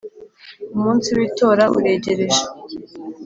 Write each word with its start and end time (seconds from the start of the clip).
Umunsi 0.75 1.07
w 1.17 1.19
‘itora 1.27 1.63
uregereje 1.77 2.43